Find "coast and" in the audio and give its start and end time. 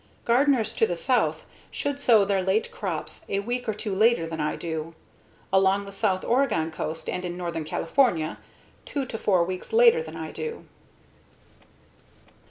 6.71-7.23